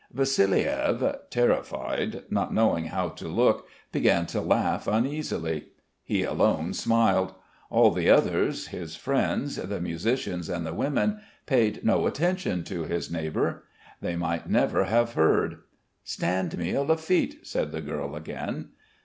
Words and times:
Vassiliev, 0.11 1.13
terrified, 1.29 2.23
not 2.31 2.51
knowing 2.51 2.85
how 2.85 3.07
to 3.09 3.27
look, 3.27 3.67
began 3.91 4.25
to 4.25 4.41
laugh 4.41 4.87
uneasily. 4.87 5.65
He 6.03 6.23
alone 6.23 6.73
smiled: 6.73 7.35
all 7.69 7.91
the 7.91 8.09
others, 8.09 8.69
his 8.69 8.95
friends, 8.95 9.57
the 9.57 9.79
musicians 9.79 10.49
and 10.49 10.65
the 10.65 10.73
women 10.73 11.19
paid 11.45 11.85
no 11.85 12.07
attention 12.07 12.63
to 12.63 12.81
his 12.81 13.11
neighbour. 13.11 13.65
They 14.01 14.15
might 14.15 14.49
never 14.49 14.85
have 14.85 15.13
heard. 15.13 15.59
"Stand 16.03 16.57
me 16.57 16.73
a 16.73 16.81
Lafitte," 16.81 17.45
said 17.45 17.71
the 17.71 17.81
girl 17.81 18.15
again. 18.15 18.69